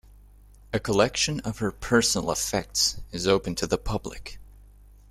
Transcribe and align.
A 0.73 0.79
collection 0.79 1.41
of 1.41 1.59
her 1.59 1.71
personal 1.71 2.31
effects 2.31 2.99
is 3.11 3.27
open 3.27 3.53
to 3.53 3.67
the 3.67 3.77
public. 3.77 4.39